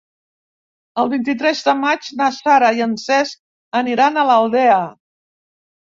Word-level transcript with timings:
El 1.03 1.11
vint-i-tres 1.11 1.61
de 1.67 1.75
maig 1.83 2.09
na 2.23 2.31
Sara 2.39 2.73
i 2.81 2.83
en 2.89 2.99
Cesc 3.05 3.81
aniran 3.85 4.19
a 4.25 4.29
l'Aldea. 4.33 4.85